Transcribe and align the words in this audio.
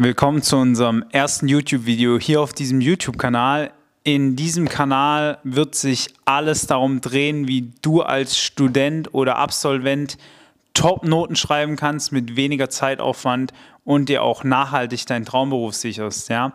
Willkommen 0.00 0.42
zu 0.42 0.58
unserem 0.58 1.04
ersten 1.10 1.48
YouTube-Video 1.48 2.20
hier 2.20 2.40
auf 2.40 2.52
diesem 2.52 2.80
YouTube-Kanal. 2.80 3.72
In 4.04 4.36
diesem 4.36 4.68
Kanal 4.68 5.38
wird 5.42 5.74
sich 5.74 6.14
alles 6.24 6.68
darum 6.68 7.00
drehen, 7.00 7.48
wie 7.48 7.72
du 7.82 8.02
als 8.02 8.38
Student 8.38 9.12
oder 9.12 9.38
Absolvent 9.38 10.16
Top-Noten 10.72 11.34
schreiben 11.34 11.74
kannst 11.74 12.12
mit 12.12 12.36
weniger 12.36 12.70
Zeitaufwand 12.70 13.52
und 13.82 14.08
dir 14.08 14.22
auch 14.22 14.44
nachhaltig 14.44 15.04
deinen 15.06 15.24
Traumberuf 15.24 15.74
sicherst. 15.74 16.28
Ja? 16.28 16.52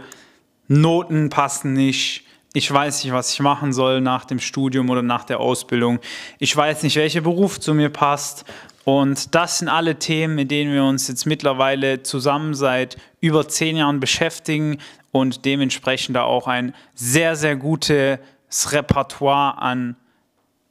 Noten 0.69 1.29
passen 1.29 1.75
nicht, 1.75 2.25
ich 2.55 2.71
weiß 2.73 3.05
nicht, 3.05 3.13
was 3.13 3.33
ich 3.33 3.41
machen 3.41 3.73
soll 3.73 4.01
nach 4.01 4.25
dem 4.25 4.39
Studium 4.39 4.89
oder 4.89 5.03
nach 5.03 5.25
der 5.25 5.41
Ausbildung, 5.41 5.99
ich 6.39 6.57
weiß 6.57 6.83
nicht, 6.85 6.97
welcher 6.97 7.21
Beruf 7.21 7.61
zu 7.61 7.75
mir 7.75 7.91
passt. 7.91 8.45
Und 8.85 9.35
das 9.35 9.59
sind 9.59 9.69
alle 9.69 9.99
Themen, 9.99 10.35
mit 10.35 10.51
denen 10.51 10.73
wir 10.73 10.85
uns 10.85 11.09
jetzt 11.09 11.25
mittlerweile 11.25 12.03
zusammen 12.03 12.55
seit 12.55 12.99
über 13.21 13.49
zehn 13.49 13.77
Jahren 13.77 13.99
beschäftigen 13.99 14.79
und 15.11 15.47
dementsprechend 15.47 16.17
da 16.17 16.25
auch 16.25 16.47
ein 16.47 16.75
sehr, 16.95 17.35
sehr 17.35 17.57
gutes 17.57 18.19
Repertoire 18.67 19.57
an 19.61 19.97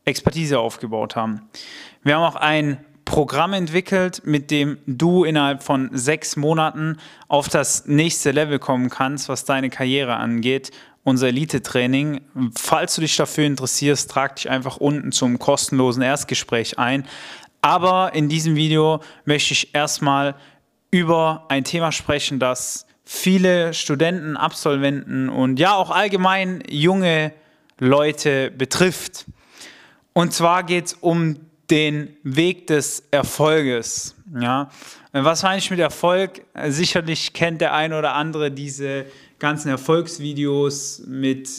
Expertise 0.06 0.60
aufgebaut 0.60 1.16
haben. 1.16 1.50
Wir 2.04 2.16
haben 2.16 2.24
auch 2.24 2.36
ein 2.36 2.84
Programm 3.06 3.54
entwickelt, 3.54 4.22
mit 4.26 4.52
dem 4.52 4.78
du 4.86 5.24
innerhalb 5.24 5.64
von 5.64 5.90
sechs 5.94 6.36
Monaten 6.36 6.98
auf 7.28 7.50
das 7.50 7.86
nächste 7.86 8.32
Level 8.32 8.60
kommen 8.60 8.90
kannst, 8.90 9.30
was 9.30 9.46
deine 9.46 9.70
Karriere 9.70 10.16
angeht. 10.16 10.72
Unser 11.04 11.28
Elite-Training. 11.28 12.22
Falls 12.58 12.96
du 12.96 13.02
dich 13.02 13.16
dafür 13.18 13.46
interessierst, 13.46 14.10
trag 14.10 14.38
dich 14.38 14.50
einfach 14.50 14.78
unten 14.78 15.12
zum 15.12 15.38
kostenlosen 15.38 16.02
Erstgespräch 16.02 16.80
ein. 16.80 17.06
Aber 17.62 18.14
in 18.14 18.30
diesem 18.30 18.56
Video 18.56 19.02
möchte 19.26 19.54
ich 19.54 19.74
erstmal 19.76 20.36
über 20.92 21.46
ein 21.50 21.64
Thema 21.64 21.92
sprechen, 21.92 22.40
das 22.40 22.86
viele 23.04 23.74
Studenten, 23.74 24.38
Absolventen 24.38 25.30
und 25.30 25.60
ja 25.60 25.76
auch 25.76 25.90
allgemein 25.90 26.64
junge 26.70 27.34
Leute 27.80 28.52
betrifft. 28.52 29.26
Und 30.14 30.34
zwar 30.34 30.64
geht 30.64 30.86
es 30.86 30.94
um 30.94 31.38
den 31.74 32.16
Weg 32.22 32.68
des 32.68 33.04
Erfolges. 33.10 34.14
Ja? 34.40 34.70
Was 35.12 35.42
meine 35.42 35.58
ich 35.58 35.72
mit 35.72 35.80
Erfolg? 35.80 36.46
Sicherlich 36.68 37.34
kennt 37.34 37.62
der 37.62 37.74
eine 37.74 37.98
oder 37.98 38.14
andere 38.14 38.52
diese 38.52 39.06
ganzen 39.40 39.70
Erfolgsvideos 39.70 41.02
mit 41.08 41.50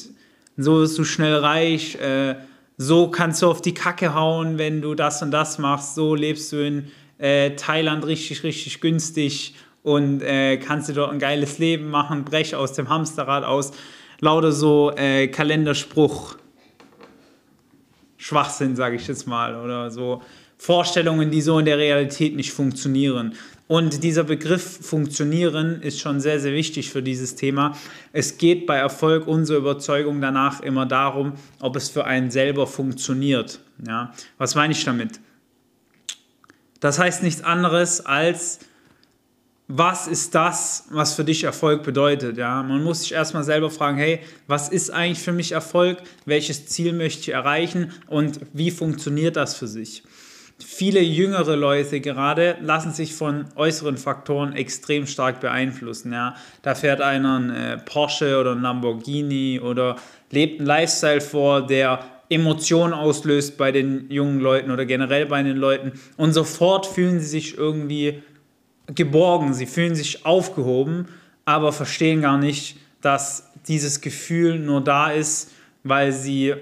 so 0.56 0.78
bist 0.78 0.96
du 0.96 1.02
schnell 1.02 1.34
reich, 1.34 1.96
äh, 1.96 2.36
so 2.76 3.08
kannst 3.08 3.42
du 3.42 3.50
auf 3.50 3.60
die 3.60 3.74
Kacke 3.74 4.14
hauen, 4.14 4.56
wenn 4.56 4.82
du 4.82 4.94
das 4.94 5.20
und 5.20 5.32
das 5.32 5.58
machst, 5.58 5.96
so 5.96 6.14
lebst 6.14 6.52
du 6.52 6.64
in 6.64 6.92
äh, 7.18 7.56
Thailand 7.56 8.06
richtig, 8.06 8.44
richtig 8.44 8.80
günstig 8.80 9.56
und 9.82 10.22
äh, 10.22 10.58
kannst 10.58 10.88
du 10.88 10.92
dort 10.92 11.10
ein 11.10 11.18
geiles 11.18 11.58
Leben 11.58 11.90
machen, 11.90 12.24
brech 12.24 12.54
aus 12.54 12.72
dem 12.72 12.88
Hamsterrad 12.88 13.42
aus. 13.42 13.72
Lauter 14.20 14.52
so 14.52 14.92
äh, 14.92 15.26
Kalenderspruch 15.26 16.36
Schwachsinn, 18.24 18.74
sage 18.74 18.96
ich 18.96 19.06
jetzt 19.06 19.26
mal, 19.26 19.54
oder 19.54 19.90
so 19.90 20.22
Vorstellungen, 20.56 21.30
die 21.30 21.42
so 21.42 21.58
in 21.58 21.66
der 21.66 21.76
Realität 21.76 22.34
nicht 22.34 22.52
funktionieren. 22.52 23.34
Und 23.68 24.02
dieser 24.02 24.24
Begriff 24.24 24.78
funktionieren 24.80 25.82
ist 25.82 26.00
schon 26.00 26.20
sehr, 26.20 26.40
sehr 26.40 26.54
wichtig 26.54 26.88
für 26.88 27.02
dieses 27.02 27.34
Thema. 27.34 27.76
Es 28.14 28.38
geht 28.38 28.64
bei 28.64 28.76
Erfolg 28.76 29.26
unserer 29.26 29.58
Überzeugung 29.58 30.22
danach 30.22 30.62
immer 30.62 30.86
darum, 30.86 31.34
ob 31.60 31.76
es 31.76 31.90
für 31.90 32.06
einen 32.06 32.30
selber 32.30 32.66
funktioniert. 32.66 33.60
Ja? 33.86 34.14
Was 34.38 34.54
meine 34.54 34.72
ich 34.72 34.82
damit? 34.84 35.20
Das 36.80 36.98
heißt 36.98 37.22
nichts 37.22 37.44
anderes 37.44 38.06
als, 38.06 38.60
was 39.76 40.06
ist 40.06 40.36
das, 40.36 40.86
was 40.90 41.14
für 41.14 41.24
dich 41.24 41.42
Erfolg 41.42 41.82
bedeutet. 41.82 42.36
Ja? 42.36 42.62
Man 42.62 42.84
muss 42.84 43.00
sich 43.00 43.12
erstmal 43.12 43.42
selber 43.42 43.70
fragen, 43.70 43.98
hey, 43.98 44.20
was 44.46 44.68
ist 44.68 44.90
eigentlich 44.90 45.18
für 45.18 45.32
mich 45.32 45.50
Erfolg? 45.50 45.98
Welches 46.26 46.66
Ziel 46.66 46.92
möchte 46.92 47.22
ich 47.22 47.28
erreichen 47.30 47.92
und 48.06 48.38
wie 48.52 48.70
funktioniert 48.70 49.34
das 49.34 49.56
für 49.56 49.66
sich? 49.66 50.04
Viele 50.64 51.00
jüngere 51.00 51.56
Leute 51.56 52.00
gerade 52.00 52.56
lassen 52.60 52.92
sich 52.92 53.14
von 53.14 53.46
äußeren 53.56 53.96
Faktoren 53.96 54.52
extrem 54.52 55.08
stark 55.08 55.40
beeinflussen. 55.40 56.12
Ja? 56.12 56.36
Da 56.62 56.76
fährt 56.76 57.00
einer 57.00 57.40
ein 57.40 57.50
äh, 57.50 57.78
Porsche 57.78 58.38
oder 58.38 58.52
ein 58.52 58.62
Lamborghini 58.62 59.58
oder 59.58 59.96
lebt 60.30 60.60
einen 60.60 60.68
Lifestyle 60.68 61.20
vor, 61.20 61.66
der 61.66 61.98
Emotionen 62.28 62.94
auslöst 62.94 63.58
bei 63.58 63.72
den 63.72 64.08
jungen 64.08 64.38
Leuten 64.38 64.70
oder 64.70 64.86
generell 64.86 65.26
bei 65.26 65.42
den 65.42 65.56
Leuten. 65.56 65.98
Und 66.16 66.32
sofort 66.32 66.86
fühlen 66.86 67.18
sie 67.18 67.26
sich 67.26 67.58
irgendwie 67.58 68.22
geborgen, 68.86 69.54
sie 69.54 69.66
fühlen 69.66 69.94
sich 69.94 70.26
aufgehoben, 70.26 71.08
aber 71.44 71.72
verstehen 71.72 72.20
gar 72.20 72.38
nicht, 72.38 72.78
dass 73.00 73.50
dieses 73.66 74.00
Gefühl 74.00 74.58
nur 74.58 74.82
da 74.82 75.10
ist, 75.10 75.52
weil 75.82 76.12
sie 76.12 76.54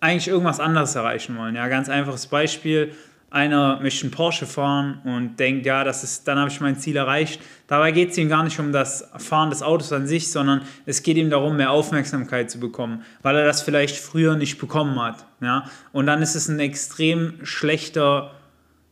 eigentlich 0.00 0.28
irgendwas 0.28 0.60
anderes 0.60 0.94
erreichen 0.94 1.36
wollen. 1.36 1.54
Ja, 1.54 1.68
ganz 1.68 1.88
einfaches 1.88 2.26
Beispiel. 2.26 2.92
Einer 3.30 3.80
möchte 3.80 4.04
einen 4.04 4.10
Porsche 4.10 4.44
fahren 4.44 5.00
und 5.04 5.40
denkt, 5.40 5.64
ja, 5.64 5.84
das 5.84 6.04
ist, 6.04 6.28
dann 6.28 6.38
habe 6.38 6.50
ich 6.50 6.60
mein 6.60 6.78
Ziel 6.78 6.96
erreicht. 6.96 7.40
Dabei 7.66 7.90
geht 7.92 8.10
es 8.10 8.18
ihm 8.18 8.28
gar 8.28 8.42
nicht 8.42 8.58
um 8.58 8.72
das 8.72 9.08
Fahren 9.16 9.48
des 9.48 9.62
Autos 9.62 9.90
an 9.92 10.06
sich, 10.06 10.30
sondern 10.30 10.62
es 10.84 11.02
geht 11.02 11.16
ihm 11.16 11.30
darum, 11.30 11.56
mehr 11.56 11.70
Aufmerksamkeit 11.70 12.50
zu 12.50 12.60
bekommen, 12.60 13.04
weil 13.22 13.36
er 13.36 13.46
das 13.46 13.62
vielleicht 13.62 13.96
früher 13.96 14.36
nicht 14.36 14.58
bekommen 14.58 15.00
hat. 15.00 15.24
Ja? 15.40 15.64
Und 15.92 16.04
dann 16.06 16.20
ist 16.20 16.34
es 16.34 16.48
ein 16.48 16.60
extrem 16.60 17.34
schlechter 17.42 18.32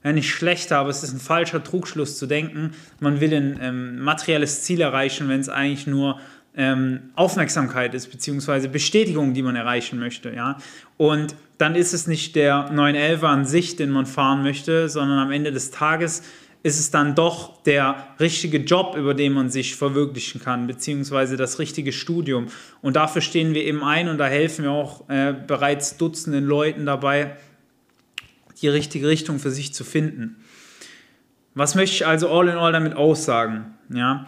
ja, 0.02 0.12
nicht 0.12 0.30
schlechter, 0.30 0.78
aber 0.78 0.90
es 0.90 1.02
ist 1.02 1.12
ein 1.12 1.20
falscher 1.20 1.62
Trugschluss 1.62 2.18
zu 2.18 2.26
denken, 2.26 2.72
man 3.00 3.20
will 3.20 3.34
ein 3.34 3.58
ähm, 3.60 4.00
materielles 4.00 4.62
Ziel 4.62 4.80
erreichen, 4.80 5.28
wenn 5.28 5.40
es 5.40 5.48
eigentlich 5.48 5.86
nur 5.86 6.18
ähm, 6.56 7.10
Aufmerksamkeit 7.14 7.94
ist, 7.94 8.10
beziehungsweise 8.10 8.68
Bestätigung, 8.68 9.34
die 9.34 9.42
man 9.42 9.56
erreichen 9.56 9.98
möchte. 9.98 10.30
Ja? 10.30 10.58
Und 10.96 11.34
dann 11.58 11.74
ist 11.74 11.92
es 11.92 12.06
nicht 12.06 12.34
der 12.34 12.70
911 12.70 13.22
an 13.24 13.44
sich, 13.44 13.76
den 13.76 13.90
man 13.90 14.06
fahren 14.06 14.42
möchte, 14.42 14.88
sondern 14.88 15.18
am 15.18 15.30
Ende 15.30 15.52
des 15.52 15.70
Tages 15.70 16.22
ist 16.62 16.78
es 16.78 16.90
dann 16.90 17.14
doch 17.14 17.62
der 17.62 18.06
richtige 18.18 18.58
Job, 18.58 18.94
über 18.96 19.14
den 19.14 19.32
man 19.32 19.48
sich 19.48 19.76
verwirklichen 19.76 20.42
kann, 20.42 20.66
beziehungsweise 20.66 21.36
das 21.36 21.58
richtige 21.58 21.92
Studium. 21.92 22.48
Und 22.82 22.96
dafür 22.96 23.22
stehen 23.22 23.54
wir 23.54 23.64
eben 23.64 23.82
ein 23.82 24.08
und 24.08 24.18
da 24.18 24.26
helfen 24.26 24.64
wir 24.64 24.72
auch 24.72 25.08
äh, 25.08 25.32
bereits 25.32 25.96
Dutzenden 25.96 26.44
Leuten 26.44 26.84
dabei, 26.84 27.36
die 28.62 28.68
richtige 28.68 29.08
Richtung 29.08 29.38
für 29.38 29.50
sich 29.50 29.74
zu 29.74 29.84
finden. 29.84 30.36
Was 31.54 31.74
möchte 31.74 31.96
ich 31.96 32.06
also 32.06 32.30
all 32.30 32.48
in 32.48 32.56
all 32.56 32.72
damit 32.72 32.94
aussagen? 32.94 33.74
Ja, 33.92 34.26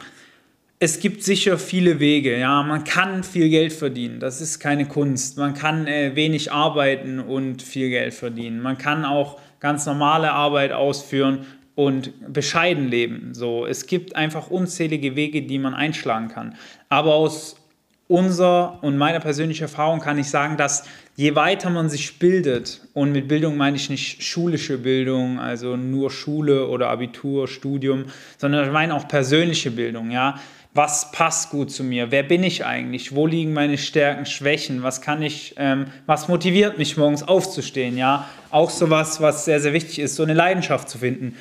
es 0.84 0.98
gibt 0.98 1.22
sicher 1.22 1.58
viele 1.58 2.00
Wege. 2.00 2.36
Ja, 2.36 2.64
man 2.64 2.82
kann 2.82 3.22
viel 3.22 3.48
Geld 3.48 3.72
verdienen. 3.72 4.18
Das 4.18 4.40
ist 4.40 4.58
keine 4.58 4.88
Kunst. 4.88 5.38
Man 5.38 5.54
kann 5.54 5.86
äh, 5.86 6.16
wenig 6.16 6.50
arbeiten 6.50 7.20
und 7.20 7.62
viel 7.62 7.88
Geld 7.88 8.14
verdienen. 8.14 8.60
Man 8.60 8.78
kann 8.78 9.04
auch 9.04 9.38
ganz 9.60 9.86
normale 9.86 10.32
Arbeit 10.32 10.72
ausführen 10.72 11.46
und 11.76 12.32
bescheiden 12.32 12.88
leben. 12.88 13.32
So, 13.32 13.64
es 13.64 13.86
gibt 13.86 14.16
einfach 14.16 14.50
unzählige 14.50 15.14
Wege, 15.14 15.42
die 15.42 15.60
man 15.60 15.74
einschlagen 15.74 16.26
kann. 16.26 16.56
Aber 16.88 17.14
aus 17.14 17.61
unserer 18.08 18.78
und 18.82 18.98
meiner 18.98 19.20
persönlichen 19.20 19.62
Erfahrung 19.62 20.00
kann 20.00 20.18
ich 20.18 20.28
sagen, 20.28 20.56
dass 20.56 20.84
je 21.16 21.34
weiter 21.34 21.70
man 21.70 21.88
sich 21.88 22.18
bildet, 22.18 22.80
und 22.94 23.12
mit 23.12 23.28
Bildung 23.28 23.56
meine 23.56 23.76
ich 23.76 23.88
nicht 23.90 24.22
schulische 24.22 24.78
Bildung, 24.78 25.38
also 25.38 25.76
nur 25.76 26.10
Schule 26.10 26.68
oder 26.68 26.88
Abitur, 26.88 27.48
Studium, 27.48 28.06
sondern 28.38 28.66
ich 28.66 28.72
meine 28.72 28.94
auch 28.94 29.08
persönliche 29.08 29.70
Bildung, 29.70 30.10
ja. 30.10 30.38
Was 30.74 31.12
passt 31.12 31.50
gut 31.50 31.70
zu 31.70 31.84
mir? 31.84 32.10
Wer 32.10 32.22
bin 32.22 32.42
ich 32.42 32.64
eigentlich? 32.64 33.14
Wo 33.14 33.26
liegen 33.26 33.52
meine 33.52 33.76
Stärken, 33.76 34.24
Schwächen? 34.24 34.82
Was 34.82 35.02
kann 35.02 35.20
ich, 35.20 35.54
ähm, 35.58 35.88
was 36.06 36.28
motiviert 36.28 36.78
mich 36.78 36.96
morgens 36.96 37.22
aufzustehen? 37.22 37.98
Ja, 37.98 38.26
auch 38.50 38.70
sowas, 38.70 39.20
was 39.20 39.44
sehr, 39.44 39.60
sehr 39.60 39.74
wichtig 39.74 39.98
ist, 39.98 40.16
so 40.16 40.22
eine 40.22 40.32
Leidenschaft 40.32 40.88
zu 40.88 40.96
finden. 40.96 41.36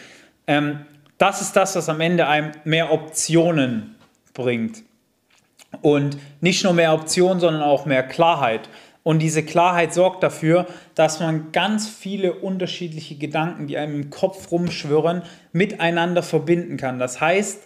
Ähm, 0.47 0.81
das 1.18 1.41
ist 1.41 1.56
das, 1.56 1.77
was 1.77 1.88
am 1.88 2.01
Ende 2.01 2.27
einem 2.27 2.51
mehr 2.65 2.91
Optionen 2.91 3.95
bringt. 4.33 4.83
Und 5.81 6.18
nicht 6.41 6.63
nur 6.63 6.73
mehr 6.73 6.94
Optionen, 6.94 7.39
sondern 7.39 7.62
auch 7.62 7.85
mehr 7.85 8.03
Klarheit. 8.03 8.69
Und 9.03 9.19
diese 9.19 9.44
Klarheit 9.44 9.94
sorgt 9.94 10.21
dafür, 10.21 10.68
dass 10.94 11.19
man 11.19 11.51
ganz 11.51 11.89
viele 11.89 12.33
unterschiedliche 12.33 13.15
Gedanken, 13.15 13.68
die 13.68 13.77
einem 13.77 13.95
im 13.95 14.09
Kopf 14.09 14.51
rumschwirren, 14.51 15.23
miteinander 15.53 16.21
verbinden 16.21 16.77
kann. 16.77 17.00
Das 17.00 17.19
heißt, 17.19 17.63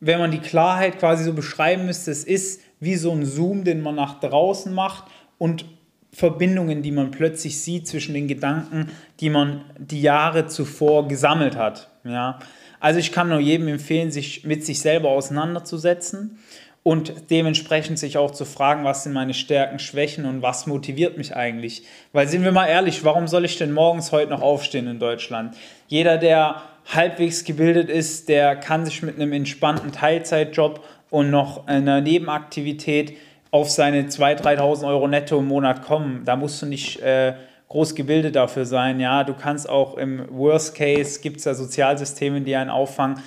wenn 0.00 0.18
man 0.18 0.30
die 0.30 0.38
Klarheit 0.38 0.98
quasi 0.98 1.24
so 1.24 1.32
beschreiben 1.32 1.86
müsste, 1.86 2.10
es 2.10 2.24
ist 2.24 2.62
wie 2.80 2.96
so 2.96 3.12
ein 3.12 3.24
Zoom, 3.24 3.64
den 3.64 3.82
man 3.82 3.94
nach 3.94 4.18
draußen 4.20 4.72
macht 4.72 5.04
und 5.38 5.64
Verbindungen, 6.12 6.82
die 6.82 6.90
man 6.90 7.10
plötzlich 7.10 7.60
sieht 7.60 7.86
zwischen 7.86 8.14
den 8.14 8.28
Gedanken, 8.28 8.90
die 9.20 9.30
man 9.30 9.64
die 9.78 10.02
Jahre 10.02 10.46
zuvor 10.46 11.08
gesammelt 11.08 11.56
hat. 11.56 11.90
Ja? 12.04 12.38
Also 12.80 12.98
ich 12.98 13.12
kann 13.12 13.28
nur 13.28 13.38
jedem 13.38 13.68
empfehlen, 13.68 14.10
sich 14.10 14.44
mit 14.44 14.64
sich 14.66 14.80
selber 14.80 15.10
auseinanderzusetzen 15.10 16.38
und 16.82 17.30
dementsprechend 17.30 17.98
sich 17.98 18.18
auch 18.18 18.32
zu 18.32 18.44
fragen, 18.44 18.84
was 18.84 19.04
sind 19.04 19.12
meine 19.12 19.34
Stärken, 19.34 19.78
Schwächen 19.78 20.24
und 20.24 20.42
was 20.42 20.66
motiviert 20.66 21.16
mich 21.16 21.36
eigentlich. 21.36 21.84
Weil 22.12 22.26
sind 22.26 22.42
wir 22.42 22.52
mal 22.52 22.66
ehrlich, 22.66 23.04
warum 23.04 23.28
soll 23.28 23.44
ich 23.44 23.56
denn 23.56 23.72
morgens 23.72 24.10
heute 24.10 24.30
noch 24.30 24.42
aufstehen 24.42 24.88
in 24.88 24.98
Deutschland? 24.98 25.56
Jeder, 25.86 26.18
der 26.18 26.62
halbwegs 26.92 27.44
gebildet 27.44 27.88
ist, 27.88 28.28
der 28.28 28.56
kann 28.56 28.84
sich 28.84 29.02
mit 29.02 29.14
einem 29.14 29.32
entspannten 29.32 29.92
Teilzeitjob 29.92 30.84
und 31.10 31.30
noch 31.30 31.68
einer 31.68 32.00
Nebenaktivität 32.00 33.16
auf 33.52 33.70
seine 33.70 34.04
2.000, 34.04 34.42
3.000 34.58 34.88
Euro 34.88 35.06
netto 35.06 35.38
im 35.38 35.46
Monat 35.46 35.82
kommen. 35.82 36.22
Da 36.24 36.36
musst 36.36 36.60
du 36.62 36.66
nicht 36.66 37.00
äh, 37.00 37.34
groß 37.68 37.94
gebildet 37.94 38.34
dafür 38.34 38.64
sein. 38.64 38.98
Ja, 38.98 39.22
du 39.22 39.34
kannst 39.34 39.68
auch 39.68 39.96
im 39.96 40.26
Worst 40.30 40.74
Case, 40.74 41.20
gibt 41.20 41.36
es 41.36 41.44
ja 41.44 41.54
Sozialsysteme, 41.54 42.40
die 42.40 42.56
einen 42.56 42.70
auffangen. 42.70 43.22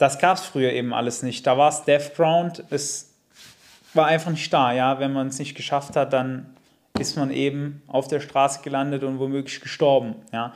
Das 0.00 0.18
gab 0.18 0.38
es 0.38 0.44
früher 0.46 0.72
eben 0.72 0.94
alles 0.94 1.22
nicht. 1.22 1.46
Da 1.46 1.58
war 1.58 1.68
es 1.68 1.84
Death 1.84 2.14
Ground, 2.16 2.64
es 2.70 3.12
war 3.92 4.06
einfach 4.06 4.30
nicht 4.30 4.50
da. 4.50 4.72
Ja, 4.72 4.98
wenn 4.98 5.12
man 5.12 5.26
es 5.26 5.38
nicht 5.38 5.54
geschafft 5.54 5.94
hat, 5.94 6.14
dann 6.14 6.56
ist 6.98 7.18
man 7.18 7.30
eben 7.30 7.82
auf 7.86 8.08
der 8.08 8.20
Straße 8.20 8.62
gelandet 8.62 9.04
und 9.04 9.18
womöglich 9.18 9.60
gestorben. 9.60 10.14
Ja. 10.32 10.54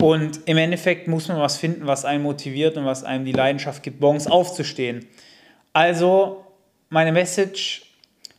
Und 0.00 0.40
im 0.48 0.56
Endeffekt 0.56 1.06
muss 1.06 1.28
man 1.28 1.38
was 1.38 1.56
finden, 1.56 1.86
was 1.86 2.04
einen 2.04 2.24
motiviert 2.24 2.76
und 2.76 2.84
was 2.84 3.04
einem 3.04 3.24
die 3.24 3.30
Leidenschaft 3.30 3.84
gibt, 3.84 4.00
morgens 4.00 4.26
aufzustehen. 4.26 5.06
Also 5.72 6.44
meine 6.88 7.12
Message, 7.12 7.92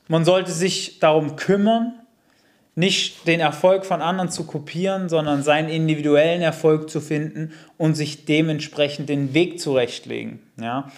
man 0.10 0.26
sollte 0.26 0.52
sich 0.52 1.00
darum 1.00 1.38
kümmern, 1.38 1.94
nicht 2.76 3.26
den 3.26 3.40
Erfolg 3.40 3.86
von 3.86 4.02
anderen 4.02 4.30
zu 4.30 4.46
kopieren, 4.46 5.08
sondern 5.08 5.44
seinen 5.44 5.70
individuellen 5.70 6.42
Erfolg 6.42 6.90
zu 6.90 7.00
finden 7.00 7.54
und 7.78 7.96
sich 7.96 8.26
dementsprechend 8.26 9.08
den 9.08 9.34
Weg 9.34 9.62
zurechtlegen. 9.62 10.40
Ja? 10.60 10.92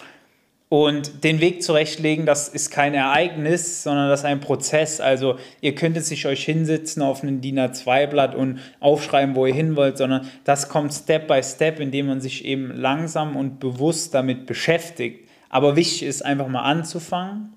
Und 0.68 1.24
den 1.24 1.40
Weg 1.40 1.62
zurechtlegen, 1.62 2.26
das 2.26 2.48
ist 2.48 2.70
kein 2.70 2.92
Ereignis, 2.92 3.84
sondern 3.84 4.10
das 4.10 4.20
ist 4.20 4.26
ein 4.26 4.40
Prozess. 4.40 5.00
Also 5.00 5.38
ihr 5.62 5.74
könntet 5.74 6.04
sich 6.04 6.26
euch 6.26 6.44
hinsetzen 6.44 7.00
auf 7.00 7.22
einen 7.22 7.40
DIN 7.40 7.58
A2-Blatt 7.58 8.34
und 8.34 8.58
aufschreiben, 8.80 9.34
wo 9.34 9.46
ihr 9.46 9.54
hin 9.54 9.76
wollt, 9.76 9.96
sondern 9.96 10.28
das 10.44 10.68
kommt 10.68 10.92
Step 10.92 11.26
by 11.26 11.42
Step, 11.42 11.80
indem 11.80 12.08
man 12.08 12.20
sich 12.20 12.44
eben 12.44 12.76
langsam 12.76 13.34
und 13.34 13.60
bewusst 13.60 14.12
damit 14.12 14.44
beschäftigt. 14.44 15.26
Aber 15.48 15.76
wichtig 15.76 16.02
ist 16.02 16.22
einfach 16.22 16.48
mal 16.48 16.62
anzufangen, 16.62 17.54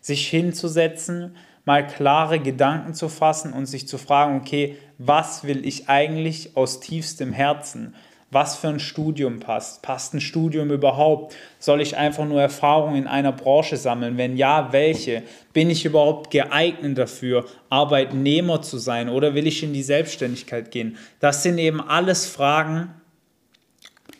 sich 0.00 0.26
hinzusetzen, 0.26 1.36
mal 1.64 1.86
klare 1.86 2.40
Gedanken 2.40 2.94
zu 2.94 3.08
fassen 3.08 3.52
und 3.52 3.66
sich 3.66 3.86
zu 3.86 3.98
fragen, 3.98 4.36
okay, 4.36 4.76
was 4.98 5.44
will 5.44 5.66
ich 5.66 5.88
eigentlich 5.88 6.56
aus 6.56 6.80
tiefstem 6.80 7.32
Herzen? 7.32 7.94
Was 8.30 8.56
für 8.56 8.68
ein 8.68 8.80
Studium 8.80 9.40
passt? 9.40 9.82
Passt 9.82 10.14
ein 10.14 10.20
Studium 10.22 10.70
überhaupt? 10.70 11.36
Soll 11.58 11.82
ich 11.82 11.98
einfach 11.98 12.24
nur 12.24 12.40
Erfahrung 12.40 12.96
in 12.96 13.06
einer 13.06 13.30
Branche 13.30 13.76
sammeln? 13.76 14.16
Wenn 14.16 14.38
ja, 14.38 14.72
welche? 14.72 15.22
Bin 15.52 15.68
ich 15.68 15.84
überhaupt 15.84 16.30
geeignet 16.30 16.96
dafür, 16.96 17.44
Arbeitnehmer 17.68 18.62
zu 18.62 18.78
sein 18.78 19.10
oder 19.10 19.34
will 19.34 19.46
ich 19.46 19.62
in 19.62 19.74
die 19.74 19.82
Selbstständigkeit 19.82 20.70
gehen? 20.70 20.96
Das 21.20 21.42
sind 21.42 21.58
eben 21.58 21.82
alles 21.82 22.24
Fragen, 22.24 22.94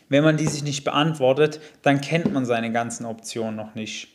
wenn 0.09 0.23
man 0.23 0.37
die 0.37 0.45
sich 0.45 0.63
nicht 0.63 0.83
beantwortet, 0.83 1.59
dann 1.81 1.99
kennt 1.99 2.31
man 2.31 2.45
seine 2.45 2.71
ganzen 2.71 3.07
Optionen 3.07 3.55
noch 3.55 3.73
nicht. 3.73 4.09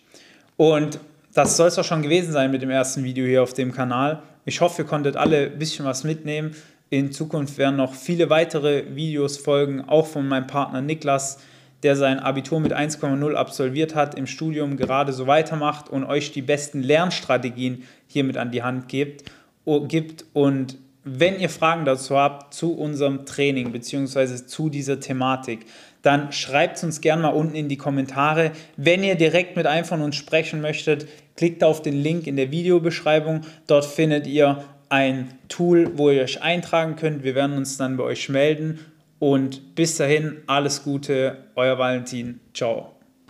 Und 0.57 1.01
das 1.39 1.57
soll 1.57 1.69
es 1.69 1.79
auch 1.79 1.85
schon 1.85 2.03
gewesen 2.03 2.33
sein 2.33 2.51
mit 2.51 2.63
dem 2.63 2.71
ersten 2.71 3.05
Video 3.05 3.25
hier 3.25 3.45
auf 3.45 3.53
dem 3.53 3.71
Kanal. 3.71 4.25
Ich 4.45 4.61
hoffe, 4.61 4.83
ihr 4.83 4.89
konntet 4.89 5.17
alle 5.17 5.53
ein 5.53 5.59
bisschen 5.59 5.85
was 5.85 6.03
mitnehmen. 6.03 6.57
In 6.91 7.13
Zukunft 7.13 7.59
werden 7.59 7.77
noch 7.77 7.95
viele 7.95 8.29
weitere 8.29 8.97
Videos 8.97 9.39
folgen, 9.39 9.83
auch 9.89 10.09
von 10.09 10.27
meinem 10.27 10.49
Partner 10.49 10.81
Niklas, 10.81 11.39
der 11.85 11.95
sein 11.95 12.19
Abitur 12.19 12.59
mit 12.59 12.75
1,0 12.75 13.35
absolviert 13.35 13.95
hat, 13.95 14.17
im 14.17 14.27
Studium 14.27 14.77
gerade 14.77 15.13
so 15.13 15.29
weitermacht 15.29 15.89
und 15.89 16.05
euch 16.05 16.33
die 16.33 16.43
besten 16.43 16.83
Lernstrategien 16.83 17.85
hiermit 18.09 18.37
an 18.37 18.51
die 18.51 18.65
Hand 18.65 18.89
gibt. 18.89 19.23
Und 19.65 20.77
wenn 21.05 21.39
ihr 21.39 21.51
Fragen 21.51 21.85
dazu 21.85 22.17
habt 22.17 22.53
zu 22.53 22.75
unserem 22.75 23.27
Training 23.27 23.71
bzw. 23.71 24.45
zu 24.45 24.71
dieser 24.71 24.99
Thematik, 24.99 25.67
dann 26.09 26.33
schreibt 26.33 26.79
es 26.79 26.85
uns 26.85 27.03
gerne 27.03 27.21
mal 27.21 27.29
unten 27.29 27.55
in 27.55 27.69
die 27.69 27.77
Kommentare. 27.77 28.53
Wenn 28.79 29.05
ihr 29.05 29.15
direkt 29.15 29.57
mit 29.57 29.67
einem 29.67 29.85
von 29.85 30.01
uns 30.01 30.17
sprechen 30.17 30.63
möchtet, 30.63 31.07
klickt 31.37 31.63
auf 31.63 31.83
den 31.83 32.03
Link 32.03 32.27
in 32.27 32.37
der 32.37 32.51
Videobeschreibung. 32.51 33.43
Dort 33.67 33.85
findet 33.85 34.27
ihr 34.27 34.65
ein 34.89 35.29
Tool, 35.49 35.91
wo 35.99 36.09
ihr 36.09 36.23
euch 36.23 36.41
eintragen 36.41 36.97
könnt. 36.97 37.25
Wir 37.25 37.35
werden 37.35 37.59
uns 37.59 37.77
dann 37.77 37.99
bei 37.99 38.05
euch 38.05 38.31
melden. 38.31 38.79
Und 39.19 39.75
bis 39.75 39.99
dahin, 39.99 40.39
alles 40.47 40.83
Gute, 40.83 41.45
euer 41.57 41.79
Valentin. 41.79 42.41
Ciao. 42.55 42.98